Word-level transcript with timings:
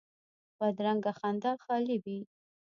بدرنګه 0.59 1.11
خندا 1.19 1.51
خالي 1.63 1.97
وي 2.03 2.19